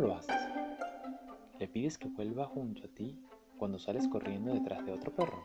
lo 0.00 0.14
haces? 0.14 0.36
Le 1.58 1.68
pides 1.68 1.98
que 1.98 2.08
vuelva 2.08 2.46
junto 2.46 2.86
a 2.86 2.88
ti 2.88 3.18
cuando 3.58 3.78
sales 3.78 4.08
corriendo 4.08 4.54
detrás 4.54 4.84
de 4.86 4.92
otro 4.92 5.12
perro, 5.12 5.42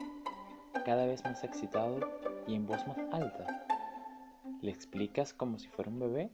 cada 0.85 1.05
vez 1.05 1.23
más 1.25 1.43
excitado 1.43 1.99
y 2.47 2.55
en 2.55 2.65
voz 2.65 2.87
más 2.87 2.97
alta. 3.11 3.65
Le 4.61 4.71
explicas 4.71 5.33
como 5.33 5.59
si 5.59 5.67
fuera 5.67 5.91
un 5.91 5.99
bebé 5.99 6.31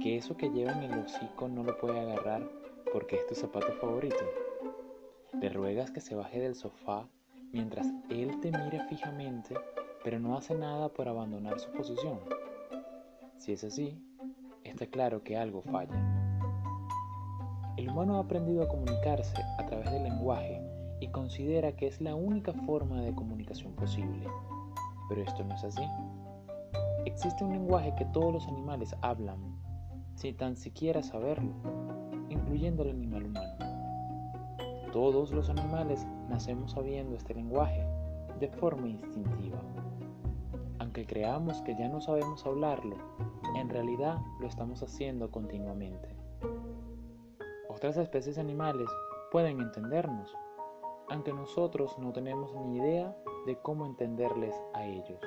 que 0.00 0.16
eso 0.16 0.36
que 0.36 0.50
lleva 0.50 0.72
en 0.72 0.92
el 0.92 0.98
hocico 1.00 1.48
no 1.48 1.64
lo 1.64 1.76
puede 1.78 1.98
agarrar 1.98 2.48
porque 2.92 3.16
es 3.16 3.26
tu 3.26 3.34
zapato 3.34 3.72
favorito. 3.74 4.24
Le 5.40 5.48
ruegas 5.48 5.90
que 5.90 6.00
se 6.00 6.14
baje 6.14 6.38
del 6.38 6.54
sofá 6.54 7.08
mientras 7.52 7.88
él 8.08 8.38
te 8.40 8.52
mira 8.52 8.86
fijamente, 8.88 9.56
pero 10.04 10.20
no 10.20 10.36
hace 10.36 10.54
nada 10.54 10.88
por 10.88 11.08
abandonar 11.08 11.58
su 11.58 11.70
posición. 11.72 12.20
Si 13.36 13.52
es 13.52 13.64
así, 13.64 14.00
está 14.62 14.86
claro 14.86 15.22
que 15.24 15.36
algo 15.36 15.62
falla. 15.62 16.17
El 17.78 17.88
humano 17.90 18.16
ha 18.16 18.22
aprendido 18.22 18.64
a 18.64 18.68
comunicarse 18.68 19.40
a 19.56 19.64
través 19.66 19.92
del 19.92 20.02
lenguaje 20.02 20.60
y 20.98 21.06
considera 21.10 21.76
que 21.76 21.86
es 21.86 22.00
la 22.00 22.16
única 22.16 22.52
forma 22.52 23.00
de 23.02 23.14
comunicación 23.14 23.72
posible. 23.74 24.26
Pero 25.08 25.22
esto 25.22 25.44
no 25.44 25.54
es 25.54 25.62
así. 25.62 25.84
Existe 27.06 27.44
un 27.44 27.52
lenguaje 27.52 27.94
que 27.94 28.04
todos 28.06 28.32
los 28.32 28.48
animales 28.48 28.96
hablan, 29.00 29.38
sin 30.16 30.36
tan 30.36 30.56
siquiera 30.56 31.04
saberlo, 31.04 31.52
incluyendo 32.28 32.82
el 32.82 32.90
animal 32.90 33.26
humano. 33.26 33.54
Todos 34.92 35.30
los 35.30 35.48
animales 35.48 36.04
nacemos 36.28 36.72
sabiendo 36.72 37.14
este 37.14 37.32
lenguaje 37.32 37.86
de 38.40 38.48
forma 38.48 38.88
instintiva. 38.88 39.62
Aunque 40.80 41.06
creamos 41.06 41.62
que 41.62 41.76
ya 41.76 41.88
no 41.88 42.00
sabemos 42.00 42.44
hablarlo, 42.44 42.96
en 43.54 43.68
realidad 43.68 44.18
lo 44.40 44.48
estamos 44.48 44.82
haciendo 44.82 45.30
continuamente. 45.30 46.08
Otras 47.78 47.96
especies 47.96 48.38
animales 48.38 48.90
pueden 49.30 49.60
entendernos, 49.60 50.36
aunque 51.10 51.32
nosotros 51.32 51.96
no 51.96 52.12
tenemos 52.12 52.52
ni 52.56 52.78
idea 52.78 53.16
de 53.46 53.56
cómo 53.56 53.86
entenderles 53.86 54.52
a 54.74 54.84
ellos. 54.84 55.20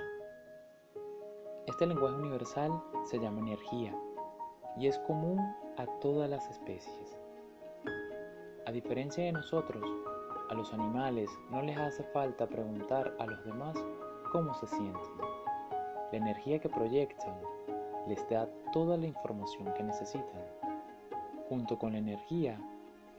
Este 1.66 1.88
lenguaje 1.88 2.18
universal 2.18 2.84
se 3.06 3.20
llama 3.20 3.40
energía 3.40 3.96
y 4.76 4.88
es 4.88 5.00
común 5.00 5.40
a 5.78 5.86
todas 6.02 6.30
las 6.30 6.46
especies. 6.50 7.18
A 8.66 8.72
diferencia 8.74 9.24
de 9.24 9.32
nosotros, 9.32 9.86
a 10.50 10.54
los 10.54 10.74
animales 10.74 11.30
no 11.52 11.62
les 11.62 11.78
hace 11.78 12.04
falta 12.04 12.48
preguntar 12.48 13.16
a 13.18 13.28
los 13.28 13.46
demás 13.46 13.82
cómo 14.34 14.54
se 14.56 14.68
sienten. 14.68 15.22
La 16.12 16.18
energía 16.18 16.60
que 16.60 16.68
proyectan 16.68 17.40
les 18.10 18.30
da 18.30 18.50
toda 18.74 18.98
la 18.98 19.08
información 19.08 19.74
que 19.74 19.84
necesitan. 19.84 20.71
Junto 21.52 21.78
con 21.78 21.92
la 21.92 21.98
energía, 21.98 22.58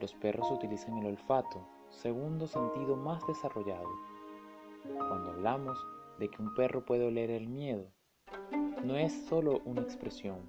los 0.01 0.11
perros 0.15 0.49
utilizan 0.49 0.97
el 0.97 1.05
olfato, 1.05 1.67
segundo 1.91 2.47
sentido 2.47 2.95
más 2.95 3.21
desarrollado. 3.27 3.87
Cuando 4.97 5.33
hablamos 5.33 5.77
de 6.17 6.31
que 6.31 6.41
un 6.41 6.51
perro 6.55 6.83
puede 6.83 7.05
oler 7.05 7.29
el 7.29 7.47
miedo, 7.47 7.91
no 8.83 8.95
es 8.95 9.13
solo 9.27 9.61
una 9.65 9.81
expresión. 9.81 10.39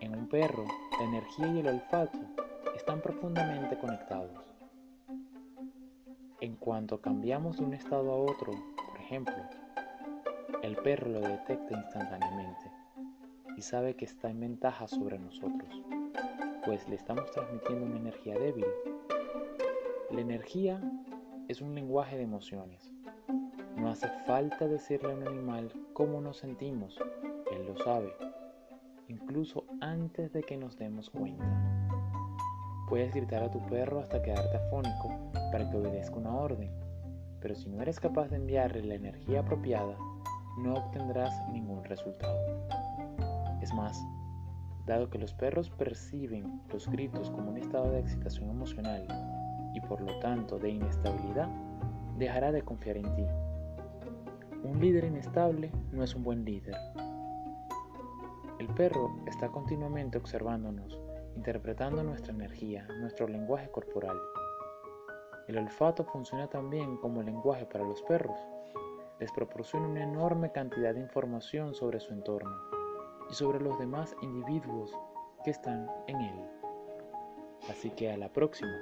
En 0.00 0.14
un 0.14 0.28
perro, 0.28 0.66
la 0.98 1.04
energía 1.06 1.46
y 1.46 1.60
el 1.60 1.68
olfato 1.68 2.18
están 2.76 3.00
profundamente 3.00 3.78
conectados. 3.78 4.38
En 6.42 6.56
cuanto 6.56 7.00
cambiamos 7.00 7.56
de 7.56 7.64
un 7.64 7.72
estado 7.72 8.12
a 8.12 8.16
otro, 8.16 8.52
por 8.52 9.00
ejemplo, 9.00 9.36
el 10.62 10.76
perro 10.76 11.08
lo 11.08 11.20
detecta 11.20 11.74
instantáneamente 11.74 12.83
y 13.56 13.62
sabe 13.62 13.94
que 13.94 14.04
está 14.04 14.30
en 14.30 14.40
ventaja 14.40 14.88
sobre 14.88 15.18
nosotros, 15.18 15.82
pues 16.64 16.88
le 16.88 16.96
estamos 16.96 17.30
transmitiendo 17.30 17.86
una 17.86 17.96
energía 17.96 18.38
débil. 18.38 18.66
La 20.10 20.20
energía 20.20 20.80
es 21.48 21.60
un 21.60 21.74
lenguaje 21.74 22.16
de 22.16 22.22
emociones. 22.22 22.92
No 23.76 23.90
hace 23.90 24.08
falta 24.26 24.66
decirle 24.66 25.12
a 25.12 25.16
un 25.16 25.26
animal 25.26 25.70
cómo 25.92 26.20
nos 26.20 26.38
sentimos, 26.38 26.98
él 27.52 27.66
lo 27.66 27.76
sabe, 27.76 28.12
incluso 29.08 29.64
antes 29.80 30.32
de 30.32 30.42
que 30.42 30.56
nos 30.56 30.76
demos 30.76 31.10
cuenta. 31.10 31.44
Puedes 32.88 33.14
gritar 33.14 33.42
a 33.42 33.50
tu 33.50 33.64
perro 33.66 34.00
hasta 34.00 34.22
quedarte 34.22 34.56
afónico 34.56 35.10
para 35.50 35.68
que 35.68 35.76
obedezca 35.76 36.16
una 36.16 36.36
orden, 36.36 36.70
pero 37.40 37.54
si 37.54 37.68
no 37.68 37.82
eres 37.82 37.98
capaz 37.98 38.28
de 38.28 38.36
enviarle 38.36 38.82
la 38.84 38.94
energía 38.94 39.40
apropiada, 39.40 39.96
no 40.58 40.74
obtendrás 40.74 41.32
ningún 41.50 41.84
resultado. 41.84 42.38
Es 43.64 43.72
más, 43.72 44.06
dado 44.84 45.08
que 45.08 45.16
los 45.16 45.32
perros 45.32 45.70
perciben 45.70 46.60
los 46.70 46.86
gritos 46.86 47.30
como 47.30 47.48
un 47.48 47.56
estado 47.56 47.92
de 47.92 48.00
excitación 48.00 48.50
emocional 48.50 49.06
y 49.72 49.80
por 49.80 50.02
lo 50.02 50.18
tanto 50.18 50.58
de 50.58 50.68
inestabilidad, 50.68 51.48
dejará 52.18 52.52
de 52.52 52.60
confiar 52.60 52.98
en 52.98 53.14
ti. 53.14 53.24
Un 54.64 54.80
líder 54.82 55.04
inestable 55.04 55.72
no 55.92 56.04
es 56.04 56.14
un 56.14 56.24
buen 56.24 56.44
líder. 56.44 56.76
El 58.58 58.68
perro 58.74 59.16
está 59.26 59.48
continuamente 59.48 60.18
observándonos, 60.18 61.00
interpretando 61.34 62.04
nuestra 62.04 62.34
energía, 62.34 62.86
nuestro 63.00 63.26
lenguaje 63.26 63.70
corporal. 63.70 64.18
El 65.48 65.56
olfato 65.56 66.04
funciona 66.04 66.48
también 66.48 66.98
como 66.98 67.22
lenguaje 67.22 67.64
para 67.64 67.82
los 67.82 68.02
perros 68.02 68.38
les 69.20 69.32
proporciona 69.32 69.86
una 69.86 70.02
enorme 70.02 70.52
cantidad 70.52 70.92
de 70.92 71.00
información 71.00 71.72
sobre 71.72 72.00
su 72.00 72.12
entorno 72.12 72.73
y 73.34 73.36
sobre 73.36 73.60
los 73.60 73.76
demás 73.80 74.14
individuos 74.22 74.96
que 75.44 75.50
están 75.50 75.90
en 76.06 76.20
él. 76.20 76.48
Así 77.68 77.90
que 77.90 78.12
a 78.12 78.16
la 78.16 78.32
próxima, 78.32 78.78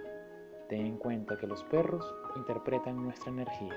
ten 0.68 0.84
en 0.84 0.98
cuenta 0.98 1.38
que 1.38 1.46
los 1.46 1.64
perros 1.64 2.04
interpretan 2.36 3.02
nuestra 3.02 3.30
energía. 3.30 3.74